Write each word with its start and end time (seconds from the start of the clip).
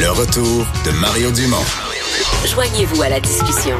Le 0.00 0.10
retour 0.12 0.66
de 0.86 0.92
Mario 0.92 1.30
Dumont. 1.30 1.62
Joignez-vous 2.46 3.02
à 3.02 3.10
la 3.10 3.20
discussion. 3.20 3.76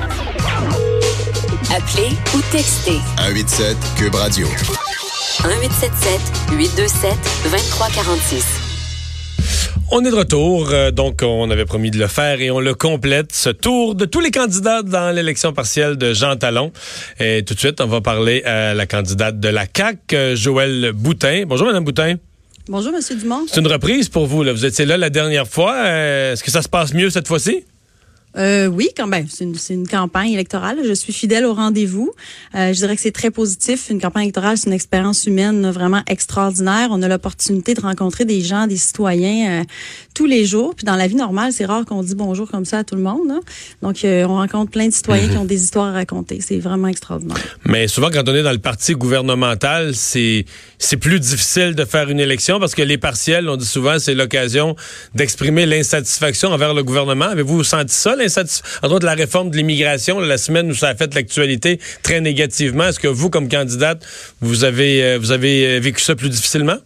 Appelez 1.75 2.11
ou 2.35 2.43
textez 2.53 2.99
187 3.17 3.77
Cube 3.97 4.15
Radio. 4.15 4.47
1877 4.47 6.21
827 6.59 7.15
2346. 7.45 8.45
On 9.93 10.05
est 10.05 10.11
de 10.11 10.15
retour, 10.15 10.69
euh, 10.71 10.91
donc 10.91 11.23
on 11.23 11.51
avait 11.51 11.65
promis 11.65 11.91
de 11.91 11.99
le 11.99 12.07
faire 12.07 12.43
et 12.43 12.51
on 12.51 12.61
le 12.61 12.75
complète, 12.75 13.33
ce 13.33 13.49
tour 13.49 13.95
de 13.95 14.05
tous 14.05 14.21
les 14.21 14.31
candidats 14.31 14.83
dans 14.83 15.15
l'élection 15.15 15.55
partielle 15.55 15.97
de 15.97 16.13
Jean 16.13 16.37
Talon. 16.37 16.71
Et 17.19 17.45
tout 17.47 17.55
de 17.55 17.59
suite, 17.59 17.81
on 17.81 17.87
va 17.87 18.03
parler 18.03 18.43
à 18.45 18.75
la 18.75 18.85
candidate 18.85 19.41
de 19.41 19.49
la 19.49 19.65
CAQ, 19.75 20.15
euh, 20.15 20.37
Joëlle 20.37 20.93
Boutin. 20.93 21.45
Bonjour, 21.47 21.67
Madame 21.67 21.85
Boutin. 21.85 22.17
Bonjour, 22.71 22.93
Monsieur 22.93 23.17
Dumont. 23.17 23.47
C'est 23.49 23.59
une 23.59 23.67
reprise 23.67 24.09
pour 24.09 24.27
vous. 24.27 24.45
Vous 24.45 24.65
étiez 24.65 24.85
là 24.87 24.97
la 24.97 25.11
dernière 25.11 25.49
fois. 25.49 25.75
Euh, 25.75 26.35
Est-ce 26.35 26.45
que 26.45 26.53
ça 26.53 26.63
se 26.63 26.69
passe 26.69 26.95
mieux 26.95 27.11
cette 27.11 27.27
fois-ci? 27.27 27.65
Euh, 28.37 28.67
oui, 28.67 28.89
quand 28.97 29.07
même. 29.07 29.27
C'est 29.29 29.45
une, 29.45 29.57
c'est 29.57 29.75
une 29.75 29.89
campagne 29.89 30.33
électorale. 30.33 30.79
Je 30.87 30.93
suis 30.93 31.13
fidèle 31.13 31.45
au 31.45 31.55
rendez-vous. 31.55 32.13
Euh, 32.55 32.73
je 32.73 32.79
dirais 32.79 32.95
que 32.95 33.03
c'est 33.03 33.11
très 33.11 33.31
positif. 33.31 33.91
Une 33.91 34.01
campagne 34.01 34.25
électorale, 34.25 34.57
c'est 34.57 34.69
une 34.69 34.73
expérience 34.73 35.25
humaine 35.27 35.69
vraiment 35.71 36.03
extraordinaire. 36.07 36.89
On 36.91 37.03
a 37.03 37.09
l'opportunité 37.09 37.75
de 37.75 37.81
rencontrer 37.81 38.25
des 38.25 38.41
gens, 38.41 38.67
des 38.67 38.77
citoyens 38.77 39.61
euh, 39.61 39.65
tous 40.15 40.27
les 40.27 40.45
jours. 40.45 40.75
Puis 40.77 40.85
dans 40.85 40.97
la 40.97 41.07
vie 41.09 41.17
normale, 41.17 41.53
c'est 41.53 41.65
rare 41.65 41.85
qu'on 41.85 42.03
dit 42.03 42.15
bonjour 42.15 42.49
comme 42.51 42.65
ça 42.65 42.79
à 42.79 42.85
tout 42.85 42.95
le 42.95 43.03
monde. 43.03 43.31
hein. 43.31 43.41
Donc, 43.83 44.05
euh, 44.05 44.25
on 44.25 44.37
rencontre 44.37 44.71
plein 44.71 44.87
de 44.87 44.93
citoyens 44.93 45.29
qui 45.29 45.37
ont 45.37 45.45
des 45.45 45.63
histoires 45.63 45.89
à 45.89 45.93
raconter. 45.93 46.41
C'est 46.41 46.59
vraiment 46.59 46.89
extraordinaire. 46.89 47.37
Mais 47.65 47.89
souvent, 47.89 48.11
quand 48.11 48.29
on 48.29 48.35
est 48.35 48.43
dans 48.43 48.53
le 48.53 48.59
parti 48.59 48.93
gouvernemental, 48.95 49.95
c'est 49.95 50.45
c'est 50.79 50.97
plus 50.97 51.21
difficile 51.21 51.75
de 51.75 51.85
faire 51.85 52.09
une 52.09 52.21
élection 52.21 52.59
parce 52.59 52.75
que 52.75 52.83
les 52.83 52.97
partiels, 52.99 53.49
on 53.49 53.57
dit 53.57 53.67
souvent, 53.67 53.99
c'est 53.99 54.15
l'occasion 54.15 54.77
d'exprimer 55.15 55.67
l'insatisfaction 55.67 56.51
envers 56.51 56.75
le 56.75 56.83
gouvernement. 56.83 57.27
Avez-vous 57.27 57.65
senti 57.65 57.95
ça, 57.95 58.17
l'insatisfaction? 58.21 58.81
Entre 58.83 59.07
la 59.07 59.15
réforme 59.15 59.51
de 59.51 59.57
l'immigration, 59.57 60.21
la 60.21 60.39
semaine 60.39 60.71
où 60.71 60.75
ça 60.75 60.89
a 60.89 60.95
fait 60.95 61.15
l'actualité 61.15 61.81
très 62.03 62.21
négativement. 62.21 62.85
Est-ce 62.85 63.01
que 63.01 63.09
vous, 63.09 63.31
comme 63.31 63.49
candidate, 63.49 64.05
vous 64.41 64.65
avez, 64.65 65.03
euh, 65.03 65.19
vous 65.19 65.33
avez 65.33 65.67
euh, 65.67 65.81
vécu 65.81 66.03
ça 66.03 66.15
plus 66.15 66.29
difficilement? 66.29 66.77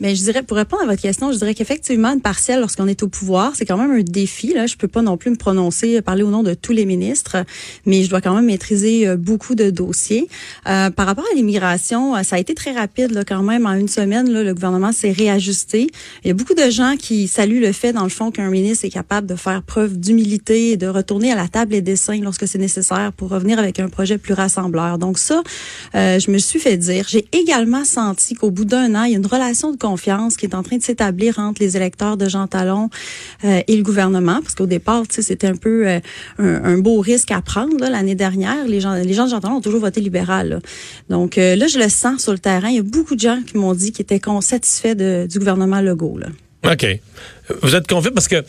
Mais 0.00 0.14
je 0.14 0.22
dirais, 0.22 0.42
pour 0.42 0.56
répondre 0.56 0.82
à 0.82 0.86
votre 0.86 1.00
question, 1.00 1.32
je 1.32 1.38
dirais 1.38 1.54
qu'effectivement, 1.54 2.12
une 2.12 2.20
partielle, 2.20 2.60
lorsqu'on 2.60 2.86
est 2.86 3.02
au 3.02 3.08
pouvoir, 3.08 3.52
c'est 3.54 3.64
quand 3.64 3.78
même 3.78 3.90
un 3.90 4.02
défi. 4.02 4.52
Là, 4.52 4.66
je 4.66 4.76
peux 4.76 4.88
pas 4.88 5.02
non 5.02 5.16
plus 5.16 5.30
me 5.30 5.36
prononcer, 5.36 6.00
parler 6.02 6.22
au 6.22 6.30
nom 6.30 6.42
de 6.42 6.54
tous 6.54 6.72
les 6.72 6.86
ministres, 6.86 7.36
mais 7.86 8.02
je 8.02 8.10
dois 8.10 8.20
quand 8.20 8.34
même 8.34 8.46
maîtriser 8.46 9.08
euh, 9.08 9.16
beaucoup 9.16 9.54
de 9.54 9.70
dossiers. 9.70 10.28
Euh, 10.68 10.90
par 10.90 11.06
rapport 11.06 11.24
à 11.32 11.34
l'immigration, 11.34 12.16
euh, 12.16 12.22
ça 12.22 12.36
a 12.36 12.38
été 12.38 12.54
très 12.54 12.72
rapide 12.72 13.12
là, 13.12 13.24
quand 13.24 13.42
même. 13.42 13.66
En 13.66 13.74
une 13.74 13.88
semaine, 13.88 14.30
là, 14.30 14.42
le 14.42 14.54
gouvernement 14.54 14.92
s'est 14.92 15.12
réajusté. 15.12 15.88
Il 16.24 16.28
y 16.28 16.30
a 16.30 16.34
beaucoup 16.34 16.54
de 16.54 16.70
gens 16.70 16.94
qui 16.98 17.28
saluent 17.28 17.60
le 17.60 17.72
fait, 17.72 17.92
dans 17.92 18.04
le 18.04 18.08
fond, 18.08 18.30
qu'un 18.30 18.50
ministre 18.50 18.84
est 18.84 18.90
capable 18.90 19.26
de 19.26 19.34
faire 19.34 19.62
preuve 19.62 19.98
d'humilité 19.98 20.72
et 20.72 20.76
de 20.76 20.86
retourner 20.86 21.32
à 21.32 21.36
la 21.36 21.48
table 21.48 21.70
des 21.72 21.82
dessins 21.82 22.20
lorsque 22.20 22.46
c'est 22.46 22.58
nécessaire 22.58 23.12
pour 23.16 23.30
revenir 23.30 23.58
avec 23.58 23.80
un 23.80 23.88
projet 23.88 24.18
plus 24.18 24.34
rassembleur. 24.34 24.98
Donc 24.98 25.18
ça, 25.18 25.42
euh, 25.94 26.18
je 26.18 26.30
me 26.30 26.38
suis 26.38 26.58
fait 26.58 26.76
dire. 26.76 27.06
J'ai 27.08 27.26
également 27.32 27.84
senti 27.84 28.34
qu'au 28.34 28.50
bout 28.50 28.64
d'un 28.64 28.94
an, 28.94 29.04
il 29.04 29.12
y 29.12 29.14
a 29.14 29.18
une 29.18 29.26
relation 29.26 29.72
de 29.72 29.76
qui 30.36 30.46
est 30.46 30.54
en 30.54 30.62
train 30.62 30.76
de 30.76 30.82
s'établir 30.82 31.38
entre 31.38 31.62
les 31.62 31.76
électeurs 31.76 32.16
de 32.16 32.28
Jean 32.28 32.46
Talon 32.46 32.90
euh, 33.44 33.60
et 33.66 33.76
le 33.76 33.82
gouvernement, 33.82 34.40
parce 34.42 34.54
qu'au 34.54 34.66
départ, 34.66 35.04
c'était 35.08 35.46
un 35.46 35.56
peu 35.56 35.86
euh, 35.86 36.00
un, 36.38 36.78
beau 36.78 37.00
risque 37.00 37.30
à 37.30 37.40
prendre 37.40 37.78
l'année 37.78 38.14
dernière. 38.14 38.66
Les 38.66 38.80
gens, 38.80 38.94
les 38.94 39.14
gens 39.14 39.26
de 39.26 39.30
Jean 39.30 39.40
Talon 39.40 39.56
ont 39.56 39.60
toujours 39.60 39.80
voté 39.80 40.00
libéral. 40.00 40.60
Donc 41.08 41.38
euh, 41.38 41.54
là, 41.54 41.66
je 41.68 41.78
le 41.78 41.88
sens 41.88 42.22
sur 42.22 42.32
le 42.32 42.38
terrain. 42.38 42.68
Il 42.68 42.76
y 42.76 42.80
a 42.80 42.82
beaucoup 42.82 43.14
de 43.14 43.20
gens 43.20 43.40
qui 43.46 43.56
m'ont 43.56 43.74
dit 43.74 43.92
qu'ils 43.92 44.02
étaient 44.02 44.20
satisfaits 44.40 44.94
du 45.26 45.38
gouvernement 45.38 45.80
Legault. 45.80 46.18
Là. 46.18 46.28
OK. 46.72 46.86
Vous 47.62 47.74
êtes 47.74 47.86
confiant 47.86 48.10
parce 48.12 48.28
que 48.28 48.42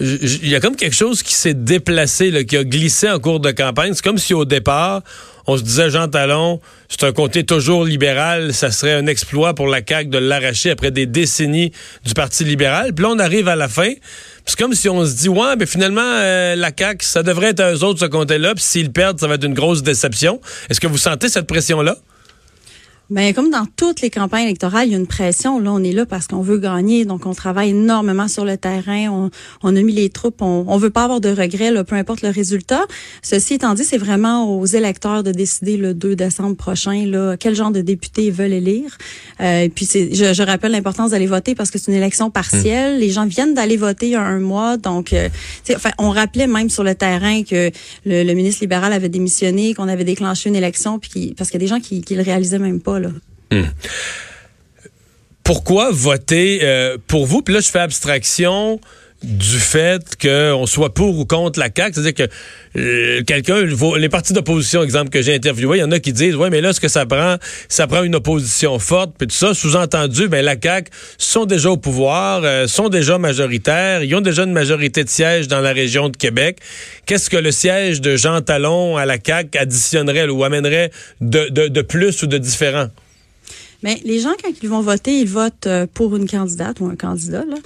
il 0.00 0.48
y 0.48 0.54
a 0.54 0.60
comme 0.60 0.76
quelque 0.76 0.96
chose 0.96 1.22
qui 1.22 1.34
s'est 1.34 1.54
déplacé, 1.54 2.30
là, 2.30 2.44
qui 2.44 2.56
a 2.56 2.64
glissé 2.64 3.10
en 3.10 3.18
cours 3.18 3.40
de 3.40 3.50
campagne. 3.50 3.92
C'est 3.94 4.02
comme 4.02 4.18
si 4.18 4.32
au 4.32 4.46
départ, 4.46 5.02
on 5.46 5.56
se 5.56 5.62
disait 5.62 5.90
Jean 5.90 6.08
Talon, 6.08 6.60
c'est 6.88 7.04
un 7.04 7.12
comté 7.12 7.44
toujours 7.44 7.84
libéral, 7.84 8.54
ça 8.54 8.70
serait 8.70 8.94
un 8.94 9.06
exploit 9.06 9.54
pour 9.54 9.66
la 9.66 9.80
CAQ 9.86 10.08
de 10.08 10.18
l'arracher 10.18 10.70
après 10.70 10.90
des 10.90 11.06
décennies 11.06 11.72
du 12.04 12.14
Parti 12.14 12.44
libéral. 12.44 12.94
Puis 12.94 13.02
là, 13.02 13.10
on 13.12 13.18
arrive 13.18 13.48
à 13.48 13.56
la 13.56 13.68
fin. 13.68 13.92
puis 13.92 14.00
C'est 14.46 14.58
comme 14.58 14.74
si 14.74 14.88
on 14.88 15.04
se 15.04 15.14
dit, 15.14 15.28
ouais, 15.28 15.56
mais 15.58 15.66
finalement, 15.66 16.00
euh, 16.02 16.56
la 16.56 16.70
CAQ, 16.76 17.04
ça 17.04 17.22
devrait 17.22 17.48
être 17.48 17.62
eux 17.62 17.84
autres, 17.84 18.00
ce 18.00 18.06
comté-là. 18.06 18.54
Puis 18.54 18.64
s'ils 18.64 18.92
perdent, 18.92 19.20
ça 19.20 19.26
va 19.26 19.34
être 19.34 19.44
une 19.44 19.54
grosse 19.54 19.82
déception. 19.82 20.40
Est-ce 20.70 20.80
que 20.80 20.86
vous 20.86 20.98
sentez 20.98 21.28
cette 21.28 21.46
pression-là? 21.46 21.96
Ben, 23.10 23.34
comme 23.34 23.50
dans 23.50 23.66
toutes 23.74 24.02
les 24.02 24.10
campagnes 24.10 24.44
électorales, 24.44 24.86
il 24.86 24.92
y 24.92 24.94
a 24.94 24.98
une 24.98 25.08
pression. 25.08 25.58
Là, 25.58 25.72
on 25.72 25.82
est 25.82 25.90
là 25.90 26.06
parce 26.06 26.28
qu'on 26.28 26.42
veut 26.42 26.58
gagner, 26.58 27.04
donc 27.04 27.26
on 27.26 27.34
travaille 27.34 27.70
énormément 27.70 28.28
sur 28.28 28.44
le 28.44 28.56
terrain. 28.56 29.08
On, 29.10 29.30
on 29.64 29.74
a 29.74 29.82
mis 29.82 29.92
les 29.92 30.10
troupes. 30.10 30.40
On, 30.42 30.64
on 30.68 30.76
veut 30.76 30.90
pas 30.90 31.02
avoir 31.02 31.20
de 31.20 31.28
regrets, 31.28 31.72
là, 31.72 31.82
peu 31.82 31.96
importe 31.96 32.22
le 32.22 32.28
résultat. 32.28 32.82
Ceci 33.22 33.54
étant 33.54 33.74
dit, 33.74 33.82
c'est 33.82 33.98
vraiment 33.98 34.56
aux 34.56 34.64
électeurs 34.64 35.24
de 35.24 35.32
décider 35.32 35.76
le 35.76 35.92
2 35.92 36.14
décembre 36.14 36.54
prochain 36.54 37.04
là, 37.04 37.36
quel 37.36 37.56
genre 37.56 37.72
de 37.72 37.80
députés 37.80 38.26
ils 38.26 38.32
veulent 38.32 38.52
élire. 38.52 38.96
Euh, 39.40 39.68
puis 39.74 39.86
c'est, 39.86 40.14
je, 40.14 40.32
je 40.32 40.42
rappelle 40.44 40.70
l'importance 40.70 41.10
d'aller 41.10 41.26
voter 41.26 41.56
parce 41.56 41.72
que 41.72 41.80
c'est 41.80 41.90
une 41.90 41.98
élection 41.98 42.30
partielle. 42.30 43.00
Les 43.00 43.10
gens 43.10 43.26
viennent 43.26 43.54
d'aller 43.54 43.76
voter 43.76 44.06
il 44.06 44.12
y 44.12 44.14
a 44.14 44.22
un 44.22 44.38
mois, 44.38 44.76
donc 44.76 45.12
euh, 45.14 45.28
enfin, 45.74 45.90
on 45.98 46.10
rappelait 46.10 46.46
même 46.46 46.70
sur 46.70 46.84
le 46.84 46.94
terrain 46.94 47.42
que 47.42 47.72
le, 48.06 48.22
le 48.22 48.34
ministre 48.34 48.62
libéral 48.62 48.92
avait 48.92 49.08
démissionné, 49.08 49.74
qu'on 49.74 49.88
avait 49.88 50.04
déclenché 50.04 50.48
une 50.48 50.56
élection, 50.56 51.00
puis 51.00 51.34
parce 51.36 51.50
qu'il 51.50 51.60
y 51.60 51.64
a 51.64 51.66
des 51.66 51.70
gens 51.74 51.80
qui, 51.80 52.02
qui 52.02 52.14
le 52.14 52.22
réalisaient 52.22 52.60
même 52.60 52.80
pas 52.80 52.99
là. 53.00 53.62
pourquoi 55.44 55.90
voter 55.90 56.60
euh, 56.62 56.96
pour 57.06 57.26
vous? 57.26 57.42
Puis 57.42 57.54
là, 57.54 57.60
je 57.60 57.68
fais 57.68 57.80
abstraction 57.80 58.80
du 59.22 59.58
fait 59.58 60.02
qu'on 60.20 60.66
soit 60.66 60.94
pour 60.94 61.18
ou 61.18 61.24
contre 61.24 61.58
la 61.58 61.68
CAQ. 61.74 61.94
C'est-à-dire 61.94 62.14
que 62.26 62.32
euh, 62.78 63.22
quelqu'un, 63.24 63.64
les 63.98 64.08
partis 64.08 64.32
d'opposition, 64.32 64.82
exemple, 64.82 65.10
que 65.10 65.20
j'ai 65.20 65.34
interviewé, 65.34 65.78
il 65.78 65.80
y 65.80 65.84
en 65.84 65.90
a 65.90 65.98
qui 65.98 66.12
disent, 66.12 66.36
ouais, 66.36 66.50
mais 66.50 66.60
là, 66.60 66.72
ce 66.72 66.80
que 66.80 66.88
ça 66.88 67.04
prend, 67.04 67.36
ça 67.68 67.86
prend 67.86 68.02
une 68.02 68.14
opposition 68.14 68.78
forte, 68.78 69.12
puis 69.18 69.26
tout 69.26 69.34
ça. 69.34 69.52
Sous-entendu, 69.52 70.28
ben 70.28 70.44
la 70.44 70.56
CAQ 70.60 70.90
sont 71.18 71.44
déjà 71.44 71.70
au 71.70 71.76
pouvoir, 71.76 72.42
euh, 72.44 72.66
sont 72.66 72.88
déjà 72.88 73.18
majoritaires, 73.18 74.02
ils 74.02 74.14
ont 74.14 74.20
déjà 74.20 74.44
une 74.44 74.52
majorité 74.52 75.04
de 75.04 75.08
sièges 75.08 75.48
dans 75.48 75.60
la 75.60 75.72
région 75.72 76.08
de 76.08 76.16
Québec. 76.16 76.58
Qu'est-ce 77.06 77.28
que 77.28 77.36
le 77.36 77.50
siège 77.50 78.00
de 78.00 78.16
Jean 78.16 78.40
Talon 78.40 78.96
à 78.96 79.04
la 79.04 79.16
CAQ 79.24 79.58
additionnerait 79.58 80.28
ou 80.28 80.44
amènerait 80.44 80.90
de, 81.20 81.48
de, 81.48 81.68
de 81.68 81.82
plus 81.82 82.22
ou 82.22 82.26
de 82.26 82.38
différent? 82.38 82.88
Mais 83.82 84.00
les 84.04 84.20
gens, 84.20 84.32
quand 84.42 84.50
ils 84.62 84.68
vont 84.68 84.80
voter, 84.80 85.20
ils 85.20 85.28
votent 85.28 85.66
euh, 85.66 85.86
pour 85.92 86.16
une 86.16 86.28
candidate 86.28 86.80
ou 86.80 86.86
un 86.86 86.96
candidat, 86.96 87.44
là, 87.44 87.56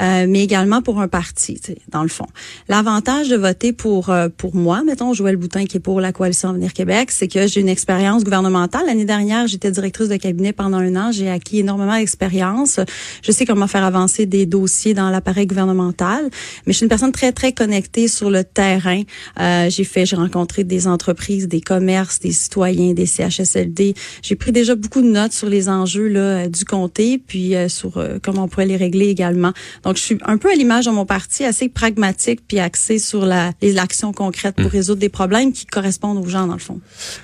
euh, 0.00 0.26
mais 0.28 0.42
également 0.42 0.82
pour 0.82 1.00
un 1.00 1.08
parti, 1.08 1.60
dans 1.88 2.02
le 2.02 2.08
fond. 2.08 2.26
L'avantage 2.68 3.28
de 3.28 3.36
voter 3.36 3.72
pour 3.72 4.10
euh, 4.10 4.28
pour 4.36 4.54
moi, 4.54 4.82
mettons 4.84 5.12
Joël 5.12 5.36
Boutin 5.36 5.64
qui 5.66 5.76
est 5.76 5.80
pour 5.80 6.00
la 6.00 6.12
coalition 6.12 6.50
Avenir 6.50 6.72
Québec, 6.72 7.10
c'est 7.10 7.28
que 7.28 7.46
j'ai 7.46 7.60
une 7.60 7.68
expérience 7.68 8.24
gouvernementale. 8.24 8.86
L'année 8.86 9.04
dernière, 9.04 9.46
j'étais 9.46 9.70
directrice 9.70 10.08
de 10.08 10.16
cabinet 10.16 10.52
pendant 10.52 10.78
un 10.78 10.96
an. 10.96 11.12
J'ai 11.12 11.30
acquis 11.30 11.60
énormément 11.60 11.96
d'expérience. 11.96 12.80
Je 13.22 13.32
sais 13.32 13.46
comment 13.46 13.66
faire 13.66 13.84
avancer 13.84 14.26
des 14.26 14.46
dossiers 14.46 14.94
dans 14.94 15.10
l'appareil 15.10 15.46
gouvernemental. 15.46 16.30
Mais 16.66 16.72
je 16.72 16.78
suis 16.78 16.84
une 16.84 16.90
personne 16.90 17.12
très 17.12 17.32
très 17.32 17.52
connectée 17.52 18.08
sur 18.08 18.30
le 18.30 18.44
terrain. 18.44 19.02
Euh, 19.40 19.68
j'ai 19.70 19.84
fait, 19.84 20.06
j'ai 20.06 20.16
rencontré 20.16 20.64
des 20.64 20.86
entreprises, 20.86 21.48
des 21.48 21.60
commerces, 21.60 22.20
des 22.20 22.32
citoyens, 22.32 22.92
des 22.92 23.06
CHSLD. 23.06 23.94
J'ai 24.22 24.36
pris 24.36 24.52
déjà 24.52 24.74
beaucoup 24.74 25.02
de 25.02 25.08
notes 25.08 25.32
sur 25.32 25.48
les 25.48 25.63
enjeux 25.68 26.08
là, 26.08 26.20
euh, 26.20 26.48
du 26.48 26.64
comté, 26.64 27.20
puis 27.24 27.54
euh, 27.54 27.68
sur 27.68 27.98
euh, 27.98 28.18
comment 28.22 28.44
on 28.44 28.48
pourrait 28.48 28.66
les 28.66 28.76
régler 28.76 29.08
également. 29.08 29.52
Donc, 29.84 29.96
je 29.96 30.02
suis 30.02 30.18
un 30.24 30.38
peu 30.38 30.50
à 30.50 30.54
l'image 30.54 30.86
de 30.86 30.90
mon 30.90 31.06
parti, 31.06 31.44
assez 31.44 31.68
pragmatique, 31.68 32.40
puis 32.46 32.58
axé 32.58 32.98
sur 32.98 33.26
la, 33.26 33.52
les 33.62 33.78
actions 33.78 34.12
concrètes 34.12 34.56
pour 34.56 34.70
résoudre 34.70 35.00
des 35.00 35.08
problèmes 35.08 35.52
qui 35.52 35.66
correspondent 35.66 36.24
aux 36.24 36.28
gens, 36.28 36.46
dans 36.46 36.54
le 36.54 36.58
fond. 36.58 36.80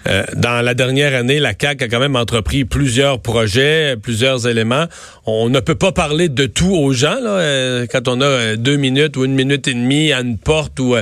Euh, 0.07 0.25
dans 0.37 0.65
la 0.65 0.75
dernière 0.75 1.15
année, 1.15 1.39
la 1.39 1.53
CAQ 1.59 1.85
a 1.85 1.89
quand 1.89 2.01
même 2.01 2.17
entrepris 2.17 2.65
plusieurs 2.65 3.21
projets, 3.21 3.97
plusieurs 4.01 4.47
éléments. 4.47 4.87
On 5.27 5.49
ne 5.49 5.61
peut 5.61 5.75
pas 5.75 5.93
parler 5.93 6.29
de 6.29 6.47
tout 6.47 6.75
aux 6.75 6.93
gens 6.93 7.19
là, 7.21 7.87
quand 7.87 8.09
on 8.09 8.21
a 8.21 8.57
deux 8.57 8.77
minutes 8.77 9.17
ou 9.17 9.25
une 9.25 9.35
minute 9.35 9.69
et 9.69 9.75
demie 9.75 10.13
à 10.13 10.21
une 10.21 10.39
porte 10.39 10.79
ou 10.81 10.95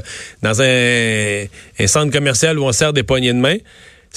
dans 0.43 0.63
un, 0.63 1.45
un 1.79 1.87
centre 1.87 2.13
commercial 2.13 2.59
où 2.59 2.65
on 2.65 2.73
sert 2.73 2.93
des 2.93 3.03
poignées 3.03 3.33
de 3.33 3.39
main. 3.39 3.57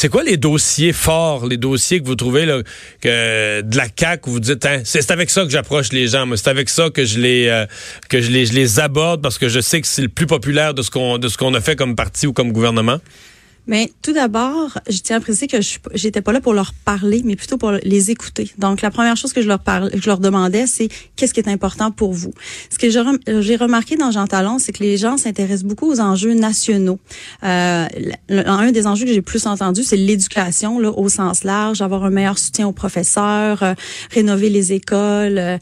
C'est 0.01 0.09
quoi 0.09 0.23
les 0.23 0.37
dossiers 0.37 0.93
forts, 0.93 1.45
les 1.45 1.57
dossiers 1.57 2.01
que 2.01 2.07
vous 2.07 2.15
trouvez 2.15 2.47
là, 2.47 2.57
de 3.03 3.77
la 3.77 3.85
CAQ 3.95 4.29
où 4.29 4.31
vous 4.33 4.39
dites, 4.39 4.65
hein, 4.65 4.81
c'est 4.83 5.11
avec 5.11 5.29
ça 5.29 5.43
que 5.43 5.51
j'approche 5.51 5.91
les 5.91 6.07
gens, 6.07 6.27
c'est 6.37 6.47
avec 6.47 6.69
ça 6.69 6.89
que 6.89 7.05
je 7.05 7.19
les 7.19 7.45
euh, 7.49 7.67
que 8.09 8.19
je 8.19 8.31
les 8.31 8.47
je 8.47 8.53
les 8.53 8.79
aborde 8.79 9.21
parce 9.21 9.37
que 9.37 9.47
je 9.47 9.59
sais 9.59 9.79
que 9.79 9.85
c'est 9.85 10.01
le 10.01 10.09
plus 10.09 10.25
populaire 10.25 10.73
de 10.73 10.81
ce 10.81 10.89
qu'on 10.89 11.19
de 11.19 11.27
ce 11.27 11.37
qu'on 11.37 11.53
a 11.53 11.61
fait 11.61 11.75
comme 11.75 11.95
parti 11.95 12.25
ou 12.25 12.33
comme 12.33 12.51
gouvernement. 12.51 12.97
Mais 13.71 13.89
tout 14.01 14.11
d'abord, 14.11 14.77
je 14.89 14.99
tiens 14.99 15.15
à 15.15 15.19
préciser 15.21 15.47
que 15.47 15.61
je 15.61 15.77
j'étais 15.93 16.19
pas 16.19 16.33
là 16.33 16.41
pour 16.41 16.53
leur 16.53 16.73
parler, 16.73 17.21
mais 17.23 17.37
plutôt 17.37 17.57
pour 17.57 17.71
les 17.71 18.11
écouter. 18.11 18.51
Donc 18.57 18.81
la 18.81 18.91
première 18.91 19.15
chose 19.15 19.31
que 19.31 19.41
je 19.41 19.47
leur 19.47 19.59
parle, 19.59 19.89
que 19.91 20.01
je 20.01 20.07
leur 20.07 20.19
demandais, 20.19 20.67
c'est 20.67 20.89
qu'est-ce 21.15 21.33
qui 21.33 21.39
est 21.39 21.47
important 21.47 21.89
pour 21.89 22.11
vous. 22.11 22.33
Ce 22.69 22.77
que 22.77 22.89
j'ai 22.89 23.55
remarqué 23.55 23.95
dans 23.95 24.11
Jean 24.11 24.27
Talon, 24.27 24.59
c'est 24.59 24.73
que 24.73 24.83
les 24.83 24.97
gens 24.97 25.15
s'intéressent 25.15 25.63
beaucoup 25.63 25.89
aux 25.89 26.01
enjeux 26.01 26.33
nationaux. 26.33 26.99
Euh, 27.45 27.85
un 28.29 28.71
des 28.73 28.87
enjeux 28.87 29.05
que 29.05 29.13
j'ai 29.13 29.21
plus 29.21 29.47
entendu, 29.47 29.83
c'est 29.83 29.95
l'éducation 29.95 30.77
là 30.77 30.91
au 30.91 31.07
sens 31.07 31.45
large, 31.45 31.81
avoir 31.81 32.03
un 32.03 32.09
meilleur 32.09 32.39
soutien 32.39 32.67
aux 32.67 32.73
professeurs, 32.73 33.63
euh, 33.63 33.73
rénover 34.13 34.49
les 34.49 34.73
écoles, 34.73 35.37
euh, 35.37 35.57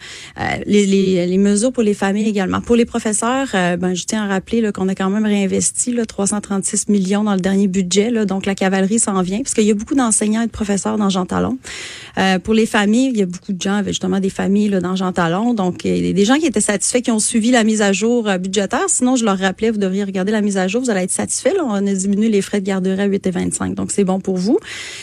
les, 0.65 0.87
les, 0.87 1.27
les, 1.27 1.37
mesures 1.37 1.71
pour 1.71 1.83
les 1.83 1.93
familles 1.93 2.27
également. 2.27 2.61
Pour 2.61 2.75
les 2.75 2.85
professeurs, 2.85 3.49
euh, 3.53 3.77
ben 3.77 3.93
je 3.93 4.05
tiens 4.05 4.23
à 4.23 4.27
rappeler 4.27 4.71
qu'on 4.71 4.87
a 4.87 4.95
quand 4.95 5.11
même 5.11 5.25
réinvesti 5.25 5.93
là, 5.93 6.07
336 6.07 6.89
millions 6.89 7.23
dans 7.23 7.35
le 7.35 7.39
dernier 7.39 7.67
budget 7.67 7.98
donc 8.25 8.45
la 8.45 8.55
cavalerie 8.55 8.99
s'en 8.99 9.21
vient, 9.21 9.39
parce 9.39 9.53
qu'il 9.53 9.65
y 9.65 9.71
a 9.71 9.73
beaucoup 9.73 9.95
d'enseignants 9.95 10.41
et 10.41 10.47
de 10.47 10.51
professeurs 10.51 10.97
dans 10.97 11.09
Jean 11.09 11.25
Talon. 11.25 11.57
Euh, 12.17 12.39
pour 12.39 12.53
les 12.53 12.65
familles, 12.65 13.11
il 13.13 13.17
y 13.17 13.21
a 13.21 13.25
beaucoup 13.25 13.53
de 13.53 13.61
gens, 13.61 13.75
avec 13.75 13.93
justement 13.93 14.19
des 14.19 14.29
familles 14.29 14.69
là, 14.69 14.81
dans 14.81 14.95
Jean 14.95 15.11
Talon, 15.11 15.53
donc 15.53 15.85
il 15.85 16.05
y 16.05 16.09
a 16.09 16.13
des 16.13 16.25
gens 16.25 16.35
qui 16.35 16.45
étaient 16.45 16.61
satisfaits, 16.61 17.01
qui 17.01 17.11
ont 17.11 17.19
suivi 17.19 17.51
la 17.51 17.63
mise 17.63 17.81
à 17.81 17.93
jour 17.93 18.27
euh, 18.27 18.37
budgétaire. 18.37 18.85
Sinon, 18.87 19.15
je 19.15 19.25
leur 19.25 19.37
rappelais, 19.37 19.71
vous 19.71 19.77
devriez 19.77 20.03
regarder 20.03 20.31
la 20.31 20.41
mise 20.41 20.57
à 20.57 20.67
jour, 20.67 20.81
vous 20.81 20.89
allez 20.89 21.03
être 21.03 21.11
satisfaits. 21.11 21.53
on 21.63 21.73
a 21.73 21.93
diminué 21.93 22.29
les 22.29 22.41
frais 22.41 22.61
de 22.61 22.65
garderie 22.65 23.01
à 23.01 23.07
8,25, 23.07 23.75
donc 23.75 23.91
c'est 23.91 24.03
bon 24.03 24.19
pour 24.19 24.37
vous. 24.37 24.57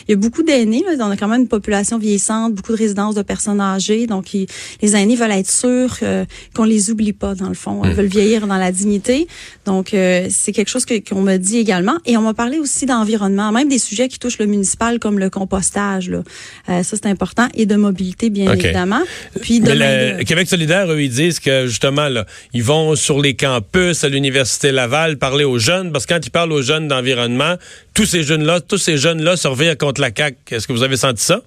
Il 0.08 0.12
y 0.12 0.14
a 0.14 0.16
beaucoup 0.16 0.42
d'aînés, 0.42 0.84
on 0.98 1.10
a 1.10 1.16
quand 1.16 1.28
même 1.28 1.42
une 1.42 1.48
population 1.48 1.98
vieillissante, 1.98 2.54
beaucoup 2.54 2.72
de 2.72 2.78
résidences 2.78 3.14
de 3.14 3.22
personnes 3.22 3.60
âgées, 3.60 4.06
donc 4.06 4.32
les 4.32 4.96
aînés 4.96 5.16
veulent 5.16 5.30
être 5.32 5.50
sûrs 5.50 5.96
euh, 6.02 6.24
qu'on 6.54 6.64
les 6.64 6.90
oublie 6.90 7.12
pas, 7.12 7.34
dans 7.34 7.48
le 7.48 7.54
fond. 7.54 7.82
Ils 7.84 7.90
mmh. 7.90 7.94
veulent 7.94 8.06
vieillir 8.06 8.46
dans 8.46 8.56
la 8.56 8.72
dignité. 8.72 9.26
Donc, 9.64 9.94
euh, 9.94 10.26
c'est 10.30 10.52
quelque 10.52 10.68
chose 10.68 10.84
qu'on 10.86 11.22
m'a 11.22 11.38
dit 11.38 11.58
également. 11.58 11.96
Et 12.04 12.16
on 12.16 12.22
m'a 12.22 12.34
parlé 12.34 12.58
aussi 12.58 12.75
d'environnement, 12.84 13.50
même 13.52 13.68
des 13.70 13.78
sujets 13.78 14.08
qui 14.08 14.18
touchent 14.18 14.38
le 14.38 14.44
municipal 14.46 14.98
comme 14.98 15.18
le 15.18 15.30
compostage. 15.30 16.10
Là. 16.10 16.22
Euh, 16.68 16.82
ça, 16.82 16.96
c'est 16.96 17.06
important. 17.06 17.48
Et 17.54 17.64
de 17.64 17.76
mobilité, 17.76 18.28
bien 18.28 18.52
évidemment. 18.52 19.02
Puis 19.40 19.60
de 19.60 19.72
le 19.72 20.22
Québec 20.24 20.48
solidaire, 20.48 20.92
eux, 20.92 21.00
ils 21.00 21.10
disent 21.10 21.40
que 21.40 21.66
justement, 21.66 22.08
là, 22.08 22.26
ils 22.52 22.62
vont 22.62 22.94
sur 22.96 23.20
les 23.20 23.34
campus 23.34 24.04
à 24.04 24.10
l'Université 24.10 24.72
Laval 24.72 25.16
parler 25.16 25.44
aux 25.44 25.58
jeunes, 25.58 25.92
parce 25.92 26.04
que 26.04 26.12
quand 26.12 26.26
ils 26.26 26.30
parlent 26.30 26.52
aux 26.52 26.62
jeunes 26.62 26.88
d'environnement, 26.88 27.54
tous 27.94 28.04
ces 28.04 28.22
jeunes-là, 28.22 28.60
tous 28.60 28.78
ces 28.78 28.98
jeunes-là 28.98 29.36
surveillent 29.36 29.76
contre 29.76 30.00
la 30.00 30.10
CAQ. 30.14 30.36
Est-ce 30.50 30.66
que 30.66 30.72
vous 30.72 30.82
avez 30.82 30.96
senti 30.96 31.24
ça? 31.24 31.40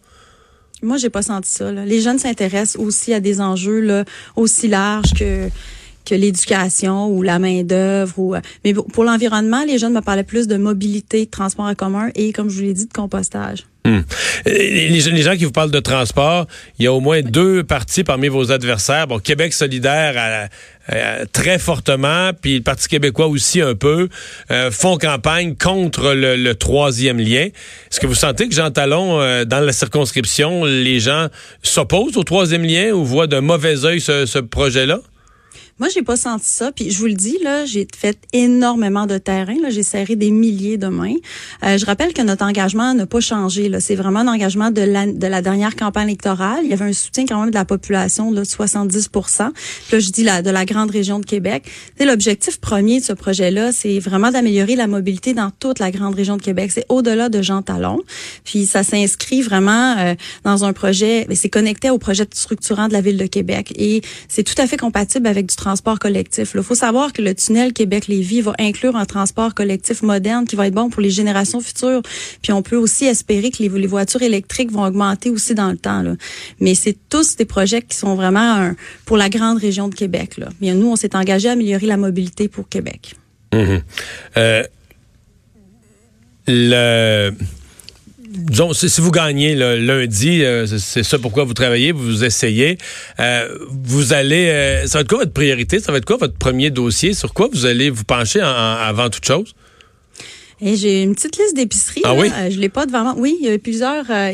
Moi, 0.82 0.98
j'ai 0.98 1.10
pas 1.10 1.22
senti 1.22 1.50
ça. 1.50 1.72
Là. 1.72 1.84
Les 1.86 2.02
jeunes 2.02 2.20
s'intéressent 2.20 2.78
aussi 2.82 3.14
à 3.14 3.20
des 3.20 3.42
enjeux 3.42 3.82
là, 3.82 4.06
aussi 4.36 4.68
larges 4.68 5.14
que 5.14 5.50
que 6.10 6.16
l'éducation 6.16 7.08
ou 7.08 7.22
la 7.22 7.40
main 7.40 7.64
d'œuvre 7.64 8.14
ou 8.18 8.36
euh, 8.36 8.40
mais 8.66 8.74
pour 8.74 9.04
l'environnement, 9.04 9.64
les 9.66 9.78
jeunes 9.78 9.94
me 9.94 10.02
parlaient 10.02 10.24
plus 10.24 10.48
de 10.48 10.58
mobilité, 10.58 11.26
de 11.26 11.30
transport 11.30 11.66
en 11.66 11.76
commun 11.76 12.10
et 12.16 12.34
comme 12.34 12.50
je 12.50 12.56
vous 12.56 12.64
l'ai 12.64 12.74
dit 12.74 12.88
de 12.88 12.94
compostage. 12.94 13.66
Hmm. 13.86 14.02
Les, 14.46 14.90
les, 14.90 15.22
gens 15.22 15.38
qui 15.38 15.46
vous 15.46 15.54
parlent 15.54 15.72
de 15.72 15.80
transport, 15.80 16.48
il 16.78 16.84
y 16.84 16.88
a 16.88 16.94
au 16.94 17.00
moins 17.00 17.22
deux 17.22 17.64
partis 17.64 18.04
parmi 18.04 18.28
vos 18.28 18.52
adversaires. 18.52 19.08
Bon, 19.08 19.20
Québec 19.20 19.54
solidaire 19.54 20.50
très 21.32 21.60
fortement, 21.60 22.32
puis 22.34 22.58
le 22.58 22.62
Parti 22.62 22.88
québécois 22.88 23.28
aussi 23.28 23.62
un 23.62 23.76
peu, 23.76 24.10
euh, 24.52 24.72
font 24.72 24.98
campagne 24.98 25.56
contre 25.56 26.14
le, 26.14 26.54
troisième 26.54 27.20
lien. 27.20 27.46
Est-ce 27.46 28.00
que 28.00 28.08
vous 28.08 28.16
sentez 28.16 28.50
que 28.50 28.56
Jean 28.56 28.72
Talon, 28.72 29.22
euh, 29.22 29.46
dans 29.46 29.60
la 29.60 29.72
circonscription, 29.72 30.66
les 30.66 31.00
gens 31.00 31.28
s'opposent 31.64 32.18
au 32.18 32.24
troisième 32.24 32.64
lien 32.64 32.92
ou 32.92 33.06
voient 33.06 33.28
d'un 33.28 33.42
mauvais 33.42 33.86
œil 33.86 34.02
ce 34.02 34.40
projet-là? 34.40 35.00
Moi, 35.80 35.88
j'ai 35.88 36.02
pas 36.02 36.18
senti 36.18 36.50
ça. 36.50 36.74
Puis 36.74 36.92
je 36.92 37.00
vous 37.00 37.06
le 37.06 37.14
dis, 37.14 37.38
là, 37.42 37.64
j'ai 37.64 37.88
fait 37.96 38.18
énormément 38.34 39.06
de 39.06 39.18
terrain. 39.18 39.56
Là, 39.62 39.70
j'ai 39.70 39.84
serré 39.84 40.18
des 40.18 40.30
milliers 40.30 40.78
de 40.78 40.88
mains. 40.88 41.16
Euh, 41.64 41.78
je 41.78 41.86
rappelle 41.86 42.14
que 42.14 42.22
notre 42.22 42.44
engagement 42.44 42.94
n'a 42.94 43.06
pas 43.06 43.22
changé. 43.22 43.70
Là, 43.70 43.80
c'est 43.80 43.96
vraiment 43.96 44.20
un 44.20 44.28
engagement 44.28 44.72
de 44.72 44.82
la, 44.82 45.08
de 45.08 45.28
la 45.28 45.42
dernière 45.42 45.78
campagne 45.78 46.10
électorale. 46.10 46.60
Il 46.66 46.70
y 46.70 46.74
avait 46.74 46.84
un 46.84 46.92
soutien 46.92 47.26
quand 47.26 47.40
même 47.40 47.52
de 47.52 47.56
la 47.56 47.64
population 47.64 48.30
là, 48.30 48.42
de 48.42 48.46
70 48.46 49.08
Puis 49.08 49.22
là, 49.94 50.00
je 50.00 50.10
dis 50.12 50.24
la, 50.24 50.42
de 50.42 50.50
la 50.50 50.66
grande 50.66 50.92
région 50.92 51.20
de 51.20 51.26
Québec. 51.26 51.64
C'est 51.98 52.06
l'objectif 52.06 52.60
premier 52.60 53.00
de 53.00 53.06
ce 53.06 53.14
projet-là, 53.14 53.72
c'est 53.72 54.00
vraiment 54.00 54.32
d'améliorer 54.32 54.76
la 54.76 54.88
mobilité 54.88 55.34
dans 55.34 55.50
toute 55.50 55.80
la 55.80 55.92
grande 55.92 56.14
région 56.14 56.36
de 56.36 56.42
Québec. 56.42 56.72
C'est 56.74 56.86
au-delà 56.90 57.30
de 57.30 57.42
Jean 57.42 57.62
Talon. 57.62 58.02
Puis 58.44 58.66
ça 58.66 58.84
s'inscrit 58.84 59.42
vraiment 59.42 59.96
euh, 59.98 60.16
dans 60.44 60.66
un 60.66 60.74
projet. 60.74 61.26
C'est 61.36 61.50
connecté 61.50 61.90
au 61.90 62.00
projet 62.00 62.28
structurant 62.34 62.90
de 62.90 62.94
la 62.94 63.00
ville 63.00 63.18
de 63.18 63.28
Québec 63.28 63.72
et 63.78 64.02
c'est 64.28 64.44
tout 64.44 64.60
à 64.62 64.68
fait 64.68 64.76
compatible 64.76 65.26
avec 65.26 65.46
du 65.46 65.56
transport 65.56 65.69
collectif. 66.00 66.52
Il 66.56 66.64
faut 66.64 66.76
savoir 66.76 67.14
que 67.14 67.22
le 67.22 67.34
tunnel 67.34 67.74
Québec-Lévis 67.74 68.42
va 68.42 68.54
inclure 68.60 68.96
un 68.96 69.06
transport 69.06 69.54
collectif 69.54 70.02
moderne 70.02 70.46
qui 70.46 70.56
va 70.56 70.68
être 70.68 70.74
bon 70.74 70.90
pour 70.90 71.02
les 71.02 71.10
générations 71.10 71.62
futures. 71.62 72.02
Puis 72.42 72.52
on 72.52 72.62
peut 72.62 72.76
aussi 72.76 73.06
espérer 73.06 73.52
que 73.52 73.62
les, 73.62 73.70
voitures 73.88 74.22
électriques 74.22 74.72
vont 74.72 74.84
augmenter 74.84 75.30
aussi 75.30 75.56
dans 75.56 75.70
le 75.70 75.78
temps. 75.78 76.04
Mais 76.60 76.76
c'est 76.76 76.98
tous 77.10 77.36
des 77.36 77.46
projets 77.46 77.82
qui 77.82 77.98
sont 77.98 78.16
vraiment 78.16 78.72
pour 79.06 79.18
la 79.18 79.30
grande 79.30 79.58
région 79.58 79.88
de 79.88 79.96
Québec. 79.96 80.40
Bien, 80.60 80.76
nous, 80.76 80.88
on 80.88 80.96
s'est 80.96 81.16
engagé 81.16 81.50
à 81.50 81.54
améliorer 81.54 81.88
la 81.88 81.98
mobilité 81.98 82.48
pour 82.48 82.70
Québec. 82.70 83.16
Mm-hmm. 83.52 83.82
Euh, 84.38 84.64
disons, 88.60 88.74
si 88.74 89.02
vous 89.02 89.12
gagnez 89.12 89.56
le 89.56 89.78
lundi, 89.78 90.44
euh, 90.44 90.66
c'est 90.66 91.04
ça 91.04 91.18
pourquoi 91.18 91.46
vous 91.46 91.54
travaillez, 91.54 91.92
vous 91.94 92.26
essayez, 92.26 92.78
euh, 93.20 93.48
vous 93.70 94.12
allez, 94.12 94.50
euh, 94.50 94.86
ça 94.86 94.98
va 94.98 95.02
être 95.02 95.08
quoi 95.08 95.20
votre 95.20 95.32
priorité? 95.32 95.80
Ça 95.80 95.92
va 95.92 96.00
être 96.00 96.06
quoi 96.06 96.18
votre 96.18 96.38
premier 96.38 96.70
dossier? 96.70 97.14
Sur 97.14 97.34
quoi 97.34 97.48
vous 97.52 97.66
allez 97.66 97.90
vous 97.90 98.04
pencher 98.04 98.42
avant 98.42 99.10
toute 99.10 99.26
chose? 99.26 99.54
Et 100.62 100.76
j'ai 100.76 101.04
une 101.04 101.16
petite 101.16 101.38
liste 101.38 101.56
d'épiceries. 101.56 102.02
Ah 102.04 102.14
oui? 102.14 102.30
Euh, 102.36 102.50
je 102.50 102.60
l'ai 102.60 102.68
pas 102.68 102.86
devant 102.86 103.04
moi. 103.04 103.16
Oui, 103.18 103.38
il 103.40 103.48
y 103.48 103.50
a 103.50 103.58
plusieurs. 103.58 104.06
Euh, 104.10 104.34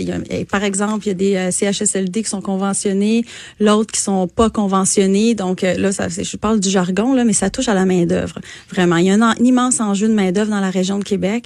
par 0.50 0.64
exemple, 0.64 1.06
il 1.06 1.10
y 1.10 1.12
a 1.12 1.14
des 1.14 1.36
euh, 1.36 1.52
CHSLD 1.52 2.24
qui 2.24 2.30
sont 2.30 2.42
conventionnés, 2.42 3.26
l'autre 3.60 3.92
qui 3.92 4.02
sont 4.02 4.28
pas 4.28 4.50
conventionnés. 4.50 5.36
Donc 5.36 5.62
là, 5.62 5.92
ça, 5.92 6.08
je 6.10 6.38
parle 6.38 6.60
du 6.60 6.70
jargon 6.70 7.14
là, 7.14 7.24
mais 7.26 7.34
ça 7.34 7.50
touche 7.50 7.68
à 7.68 7.76
la 7.76 7.86
main 7.86 8.06
d'œuvre. 8.06 8.40
Vraiment, 8.72 8.98
il 8.98 9.06
y 9.06 9.12
a 9.12 9.14
un, 9.14 9.36
immense 9.36 9.80
enjeu 9.80 10.08
de 10.08 10.14
main 10.14 10.32
d'œuvre 10.32 10.50
dans 10.50 10.60
la 10.60 10.72
région 10.72 10.98
de 10.98 11.04
Québec. 11.04 11.46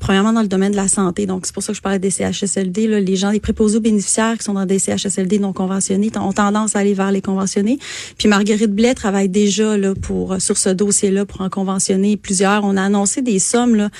premièrement, 0.00 0.32
dans 0.32 0.42
le 0.42 0.48
domaine 0.48 0.72
de 0.72 0.76
la 0.76 0.88
santé. 0.88 1.26
Donc 1.26 1.46
c'est 1.46 1.54
pour 1.54 1.62
ça 1.62 1.72
que 1.72 1.76
je 1.76 1.82
parlais 1.82 1.98
des 1.98 2.10
CHSLD. 2.10 2.86
Là, 2.86 3.00
les 3.00 3.16
gens, 3.16 3.30
les 3.30 3.40
préposés 3.40 3.78
aux 3.78 3.80
bénéficiaires 3.80 4.38
qui 4.38 4.44
sont 4.44 4.54
dans 4.54 4.66
des 4.66 4.78
CHSLD 4.78 5.38
non 5.40 5.52
conventionnés 5.52 6.10
ont 6.20 6.32
tendance 6.32 6.76
à 6.76 6.80
aller 6.80 6.94
vers 6.94 7.10
les 7.10 7.22
conventionnés. 7.22 7.78
Puis 8.16 8.28
Marguerite 8.28 8.72
Blais 8.72 8.94
travaille 8.94 9.28
déjà 9.28 9.76
là 9.76 9.94
pour 9.94 10.40
sur 10.40 10.56
ce 10.56 10.68
dossier-là 10.68 11.24
pour 11.24 11.40
en 11.40 11.48
conventionner 11.48 12.16
plusieurs. 12.16 12.64
On 12.64 12.76
a 12.76 12.82
annoncé 12.82 13.22
des 13.22 13.38
sommes 13.38 13.74
là 13.74 13.90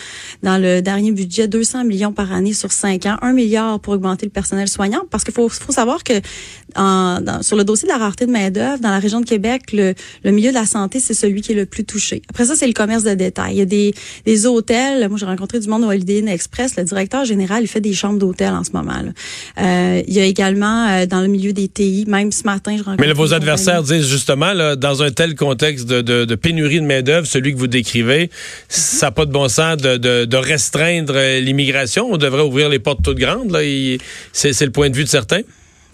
dans 0.43 0.59
le 0.59 0.81
dernier 0.83 1.13
budget 1.13 1.49
200 1.49 1.85
millions 1.85 2.13
par 2.13 2.33
année 2.33 2.53
sur 2.53 2.73
cinq 2.73 3.07
ans, 3.07 3.17
un 3.23 3.33
milliard 3.33 3.81
pour 3.81 3.95
augmenter 3.95 4.27
le 4.27 4.33
personnel 4.33 4.69
soignant. 4.69 5.03
Parce 5.11 5.25
qu'il 5.25 5.35
faut, 5.35 5.49
faut 5.49 5.73
savoir 5.73 6.05
que 6.05 6.15
en, 6.77 7.21
sur 7.43 7.57
le 7.57 7.65
dossier 7.65 7.87
de 7.87 7.93
la 7.93 7.99
rareté 7.99 8.27
de 8.27 8.33
main 8.33 8.51
d'œuvre 8.51 8.79
dans 8.81 8.91
la 8.91 8.99
région 8.99 9.21
de 9.21 9.27
Québec, 9.27 9.73
le, 9.73 9.95
le 10.25 10.31
milieu 10.31 10.51
de 10.51 10.55
la 10.55 10.67
santé 10.67 11.01
c'est 11.01 11.15
celui 11.15 11.41
qui 11.41 11.53
est 11.53 11.57
le 11.57 11.67
plus 11.67 11.85
touché. 11.85 12.23
Après 12.31 12.45
ça, 12.45 12.57
c'est 12.57 12.67
le 12.67 12.73
commerce 12.73 13.05
de 13.05 13.15
détail. 13.15 13.55
Il 13.55 13.59
y 13.59 13.63
a 13.63 13.67
des, 13.67 13.95
des 14.25 14.47
hôtels. 14.47 15.09
Moi, 15.09 15.19
j'ai 15.19 15.27
rencontré 15.27 15.61
du 15.61 15.69
monde 15.69 15.85
au 15.85 15.89
Holiday 15.89 16.21
Inn 16.21 16.29
Express. 16.29 16.77
Le 16.77 16.85
directeur 16.85 17.25
général, 17.25 17.63
il 17.63 17.69
fait 17.69 17.81
des 17.81 17.93
chambres 17.93 18.19
d'hôtel 18.19 18.53
en 18.53 18.65
ce 18.65 18.73
moment. 18.73 19.01
Là. 19.03 19.13
Euh, 19.61 20.03
il 20.07 20.15
y 20.15 20.21
a 20.21 20.25
également 20.25 20.89
euh, 20.89 21.07
dans 21.07 21.21
le 21.21 21.29
milieu 21.29 21.53
des 21.53 21.69
TI, 21.69 22.05
même 22.09 22.33
ce 22.33 22.45
matin, 22.45 22.77
je 22.77 22.83
rencontre. 22.83 23.01
Mais 23.01 23.07
là, 23.07 23.15
vos 23.15 23.33
adversaires 23.33 23.83
disent 23.83 24.07
justement, 24.07 24.53
là, 24.53 24.77
dans 24.77 25.03
un 25.03 25.11
tel 25.11 25.35
contexte 25.35 25.87
de, 25.87 26.03
de, 26.03 26.25
de 26.25 26.35
pénurie 26.35 26.81
de 26.81 26.87
main 26.87 27.03
d'œuvre, 27.03 27.27
celui 27.27 27.53
que 27.53 27.59
vous 27.59 27.67
décrivez, 27.67 28.31
ça 28.69 29.07
n'a 29.07 29.11
pas 29.13 29.27
de 29.27 29.33
bon 29.33 29.49
sens 29.49 29.77
de, 29.77 29.94
de, 29.99 30.37
restreindre 30.37 31.19
l'immigration. 31.41 32.09
On 32.11 32.17
devrait 32.17 32.43
ouvrir 32.43 32.69
les 32.69 32.79
portes 32.79 33.03
toutes 33.03 33.19
grandes. 33.19 33.57
C'est 34.33 34.61
le 34.61 34.71
point 34.71 34.91
de 34.91 34.97
vue 34.97 35.05
de 35.05 35.09
certains. 35.09 35.43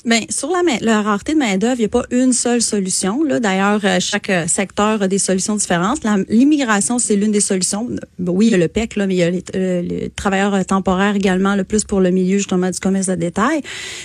Bien, 0.06 0.20
sur 0.30 0.48
la, 0.48 0.62
la 0.80 1.02
rareté 1.02 1.34
de 1.34 1.38
main-d'œuvre, 1.38 1.74
il 1.76 1.80
n'y 1.80 1.84
a 1.84 1.88
pas 1.88 2.04
une 2.10 2.32
seule 2.32 2.62
solution. 2.62 3.22
Là. 3.22 3.38
D'ailleurs, 3.38 3.80
euh, 3.84 3.98
chaque 4.00 4.30
euh, 4.30 4.46
secteur 4.46 5.02
a 5.02 5.08
des 5.08 5.18
solutions 5.18 5.56
différentes. 5.56 6.00
L'immigration, 6.30 6.98
c'est 6.98 7.16
l'une 7.16 7.32
des 7.32 7.40
solutions. 7.40 7.86
Oui, 8.18 8.46
il 8.46 8.52
y 8.52 8.54
a 8.54 8.58
le 8.58 8.68
PEC, 8.68 8.96
là, 8.96 9.06
mais 9.06 9.14
il 9.14 9.18
y 9.18 9.22
a 9.22 9.30
les, 9.30 9.44
euh, 9.54 10.08
travailleurs 10.16 10.64
temporaires 10.64 11.16
également, 11.16 11.54
le 11.54 11.64
plus 11.64 11.84
pour 11.84 12.00
le 12.00 12.10
milieu 12.10 12.38
justement 12.38 12.70
du 12.70 12.80
commerce 12.80 13.08
de 13.08 13.14
détail. 13.14 13.60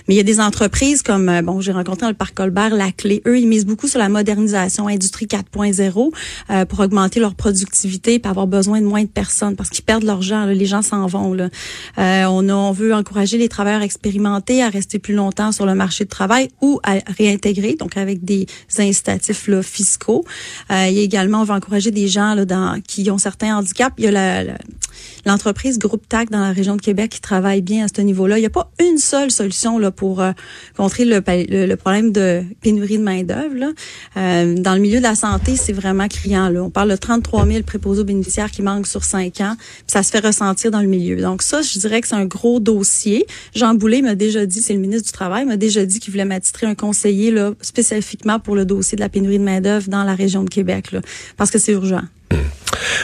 Mais 0.08 0.16
il 0.16 0.18
y 0.18 0.20
a 0.20 0.24
des 0.24 0.42
entreprises 0.42 1.02
comme, 1.02 1.32
bon, 1.44 1.62
j'ai 1.62 1.72
rencontré 1.72 2.02
dans 2.02 2.10
le 2.10 2.14
parc 2.14 2.36
Colbert, 2.36 2.76
la 2.76 2.92
clé. 2.92 3.22
Eux, 3.26 3.40
ils 3.40 3.48
misent 3.48 3.66
beaucoup 3.66 3.88
sur 3.88 4.00
la 4.00 4.10
modernisation, 4.10 4.90
industrie 4.90 5.28
4.0, 5.28 6.66
pour 6.66 6.80
augmenter 6.82 7.22
leur 7.22 7.36
productivité, 7.36 8.16
et 8.16 8.28
avoir 8.28 8.48
besoin 8.48 8.82
de 8.82 8.86
moins 8.86 9.04
de 9.04 9.08
personnes 9.08 9.56
parce 9.56 9.70
qu'ils 9.70 9.86
perdent 9.86 10.04
leur 10.04 10.22
gens. 10.22 10.46
Les 10.46 10.66
gens 10.66 10.82
s'en 10.82 11.08
vont. 11.08 11.34
Là. 11.34 11.50
on, 11.98 12.50
a, 12.50 12.54
on 12.54 12.72
veut 12.74 12.94
encourager 12.94 13.38
les 13.38 13.48
travailleurs 13.48 13.82
expérimentés 13.82 14.62
à 14.62 14.70
rester 14.70 15.00
plus 15.00 15.14
longtemps 15.14 15.54
sur 15.54 15.66
le 15.66 15.74
marché 15.74 15.85
marché 15.86 16.04
de 16.04 16.10
travail 16.10 16.50
ou 16.62 16.80
à 16.84 16.96
réintégrer, 17.18 17.76
donc 17.76 17.96
avec 17.96 18.24
des 18.26 18.48
incitatifs 18.80 19.48
là, 19.48 19.62
fiscaux. 19.62 20.26
Euh, 20.72 20.88
il 20.90 20.96
y 20.96 21.00
a 21.00 21.04
également, 21.04 21.42
on 21.42 21.44
va 21.44 21.54
encourager 21.54 21.92
des 21.92 22.08
gens 22.08 22.34
là, 22.34 22.46
dans, 22.46 22.82
qui 22.82 23.10
ont 23.12 23.20
certains 23.20 23.56
handicaps. 23.56 23.94
Il 24.00 24.06
y 24.06 24.08
a 24.08 24.44
l'entreprise 25.26 25.78
Groupe 25.78 26.08
TAC 26.08 26.32
dans 26.32 26.40
la 26.40 26.52
région 26.52 26.76
de 26.76 26.82
Québec 26.82 27.12
qui 27.12 27.22
travaille 27.22 27.62
bien 27.62 27.86
à 27.86 27.88
ce 27.88 28.02
niveau-là. 28.02 28.38
Il 28.38 28.42
n'y 28.42 28.48
a 28.48 28.52
pas 28.52 28.72
une 28.80 28.98
seule 28.98 29.30
solution 29.30 29.78
là, 29.78 29.92
pour 29.92 30.22
euh, 30.22 30.32
contrer 30.76 31.06
le, 31.06 31.22
le, 31.28 31.76
problème 31.76 32.12
de 32.12 32.44
pénurie 32.62 32.98
de 32.98 33.04
main-d'œuvre. 33.04 33.74
Euh, 34.18 34.56
dans 34.56 34.74
le 34.74 34.80
milieu 34.80 34.98
de 34.98 35.04
la 35.04 35.16
santé, 35.16 35.56
c'est 35.56 35.74
vraiment 35.74 36.08
criant. 36.08 36.50
Là. 36.50 36.64
On 36.64 36.72
parle 36.72 36.90
de 36.90 36.96
33 36.96 37.46
000 37.46 37.64
préposés 37.64 38.02
aux 38.02 38.06
bénéficiaires 38.06 38.50
qui 38.50 38.62
manquent 38.64 38.88
sur 38.88 39.04
cinq 39.04 39.42
ans. 39.42 39.56
Puis 39.58 39.86
ça 39.88 40.02
se 40.02 40.10
fait 40.10 40.26
ressentir 40.26 40.72
dans 40.72 40.82
le 40.82 40.88
milieu. 40.88 41.22
Donc 41.22 41.44
ça, 41.44 41.62
je 41.62 41.78
dirais 41.78 42.02
que 42.02 42.08
c'est 42.08 42.16
un 42.16 42.26
gros 42.26 42.60
dossier. 42.60 43.26
Jean 43.54 43.76
Boulet 43.76 44.02
m'a 44.02 44.16
déjà 44.16 44.46
dit, 44.46 44.62
c'est 44.62 44.74
le 44.74 44.80
ministre 44.80 45.06
du 45.06 45.12
Travail, 45.12 45.46
m'a 45.46 45.58
déjà 45.58 45.75
dit 45.84 46.00
qu'il 46.00 46.12
voulait 46.12 46.26
m'attitrer 46.26 46.68
un 46.68 46.76
conseiller 46.76 47.32
là, 47.32 47.54
spécifiquement 47.62 48.40
pour 48.40 48.56
le 48.56 48.66
dossier 48.66 48.96
de 48.96 49.02
la 49.02 49.10
pénurie 49.10 49.40
de 49.40 49.44
main-d'œuvre 49.44 49.90
dans 49.90 50.04
la 50.04 50.16
région 50.16 50.44
de 50.44 50.50
Québec, 50.50 50.92
là, 50.92 51.02
parce 51.38 51.52
que 51.52 51.58
c'est 51.58 51.74
urgent. 51.74 52.02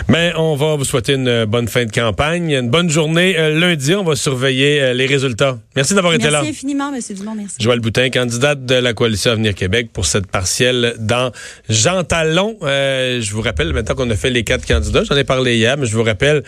Mais 0.08 0.34
on 0.36 0.56
va 0.56 0.76
vous 0.76 0.84
souhaiter 0.84 1.14
une 1.14 1.46
bonne 1.46 1.68
fin 1.68 1.86
de 1.86 1.92
campagne, 1.92 2.52
une 2.52 2.70
bonne 2.70 2.90
journée. 2.90 3.36
Euh, 3.38 3.58
lundi, 3.58 3.96
on 3.96 4.04
va 4.04 4.16
surveiller 4.16 4.82
euh, 4.82 4.94
les 4.94 5.06
résultats. 5.06 5.60
Merci 5.76 5.94
d'avoir 5.94 6.14
été 6.14 6.26
là. 6.30 6.42
Merci 6.42 6.50
infiniment, 6.50 6.94
M. 6.94 7.16
Dumont. 7.16 7.36
Merci. 7.36 7.56
Joël 7.60 7.80
Boutin, 7.80 8.10
candidate 8.10 8.66
de 8.66 8.76
la 8.76 8.94
Coalition 8.94 9.32
Avenir 9.32 9.56
Québec 9.56 9.90
pour 9.94 10.06
cette 10.06 10.28
partielle 10.28 10.96
dans 11.00 11.32
Jean 11.70 12.04
Talon. 12.04 12.58
Euh, 12.64 13.22
je 13.22 13.32
vous 13.34 13.42
rappelle, 13.42 13.74
maintenant 13.74 13.96
qu'on 13.96 14.10
a 14.10 14.16
fait 14.16 14.30
les 14.30 14.44
quatre 14.44 14.66
candidats, 14.66 15.04
j'en 15.04 15.16
ai 15.16 15.24
parlé 15.24 15.58
hier, 15.58 15.78
mais 15.78 15.86
je 15.86 15.96
vous 15.96 16.04
rappelle, 16.04 16.44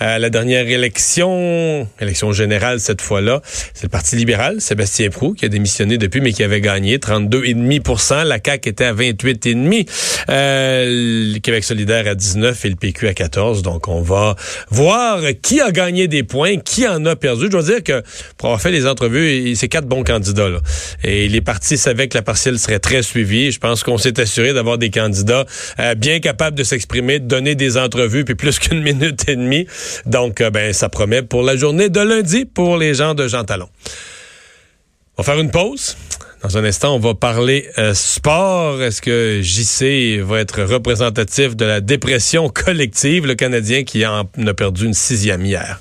la 0.00 0.30
dernière 0.30 0.68
élection, 0.68 1.88
élection 2.00 2.32
générale 2.32 2.78
cette 2.78 3.00
fois-là, 3.00 3.42
c'est 3.74 3.84
le 3.84 3.88
Parti 3.88 4.16
libéral, 4.16 4.60
Sébastien 4.60 5.10
Prou, 5.10 5.34
qui 5.34 5.44
a 5.44 5.48
démissionné 5.48 5.98
depuis, 5.98 6.20
mais 6.20 6.32
qui 6.32 6.42
avait 6.42 6.60
gagné 6.60 6.98
32,5 6.98 8.24
La 8.24 8.38
CAQ 8.44 8.68
était 8.68 8.84
à 8.84 8.94
28,5 8.94 9.88
euh, 10.30 10.84
Le 11.34 11.38
Québec 11.40 11.64
solidaire 11.64 12.06
à 12.06 12.14
19 12.34 12.64
et 12.64 12.70
le 12.70 12.76
PQ 12.76 13.08
à 13.08 13.14
14. 13.14 13.62
Donc, 13.62 13.88
on 13.88 14.02
va 14.02 14.34
voir 14.70 15.20
qui 15.42 15.60
a 15.60 15.70
gagné 15.70 16.08
des 16.08 16.22
points, 16.22 16.58
qui 16.58 16.86
en 16.86 17.04
a 17.06 17.16
perdu. 17.16 17.44
Je 17.44 17.50
dois 17.50 17.62
dire 17.62 17.82
que 17.82 18.02
pour 18.36 18.48
avoir 18.48 18.60
fait 18.60 18.70
les 18.70 18.86
entrevues, 18.86 19.54
c'est 19.56 19.68
quatre 19.68 19.86
bons 19.86 20.04
candidats. 20.04 20.48
Là. 20.48 20.58
Et 21.04 21.28
les 21.28 21.40
partis 21.40 21.78
savaient 21.78 22.08
que 22.08 22.16
la 22.16 22.22
partielle 22.22 22.58
serait 22.58 22.78
très 22.78 23.02
suivie. 23.02 23.50
Je 23.50 23.58
pense 23.58 23.82
qu'on 23.82 23.98
s'est 23.98 24.20
assuré 24.20 24.52
d'avoir 24.52 24.78
des 24.78 24.90
candidats 24.90 25.44
euh, 25.80 25.94
bien 25.94 26.20
capables 26.20 26.56
de 26.56 26.64
s'exprimer, 26.64 27.18
de 27.18 27.26
donner 27.26 27.54
des 27.54 27.76
entrevues, 27.76 28.24
puis 28.24 28.34
plus 28.34 28.58
qu'une 28.58 28.82
minute 28.82 29.28
et 29.28 29.36
demie. 29.36 29.66
Donc, 30.06 30.40
euh, 30.40 30.50
ben, 30.50 30.72
ça 30.72 30.88
promet 30.88 31.22
pour 31.22 31.42
la 31.42 31.56
journée 31.56 31.88
de 31.88 32.00
lundi 32.00 32.44
pour 32.44 32.76
les 32.76 32.94
gens 32.94 33.14
de 33.14 33.28
Jean 33.28 33.44
Talon. 33.44 33.68
On 35.16 35.22
va 35.22 35.32
faire 35.32 35.40
une 35.40 35.50
pause. 35.50 35.96
Dans 36.42 36.56
un 36.56 36.64
instant, 36.64 36.94
on 36.94 37.00
va 37.00 37.14
parler 37.14 37.68
euh, 37.78 37.94
sport. 37.94 38.80
Est-ce 38.80 39.02
que 39.02 39.40
JC 39.42 40.22
va 40.22 40.38
être 40.38 40.62
représentatif 40.62 41.56
de 41.56 41.64
la 41.64 41.80
dépression 41.80 42.48
collective, 42.48 43.26
le 43.26 43.34
Canadien 43.34 43.82
qui 43.82 44.06
en 44.06 44.20
a 44.20 44.54
perdu 44.54 44.86
une 44.86 44.94
sixième 44.94 45.44
hier? 45.44 45.80